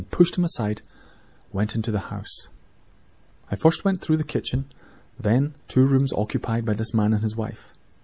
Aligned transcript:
"I 0.01 0.01
roughly 0.03 0.15
pushed 0.17 0.35
him 0.35 0.43
aside 0.43 0.79
and 0.79 1.53
went 1.53 1.75
into 1.75 1.91
the 1.91 1.99
house. 2.09 2.49
"I 3.51 3.55
first 3.55 3.85
went 3.85 4.01
through 4.01 4.17
the 4.17 4.23
kitchen, 4.23 4.65
then 5.19 5.49
crossed 5.49 5.67
two 5.67 5.83
small 5.85 5.93
rooms 5.93 6.13
occupied 6.13 6.65
by 6.65 6.73
the 6.73 6.89
man 6.95 7.13
and 7.13 7.21
his 7.21 7.35
wife. 7.35 7.71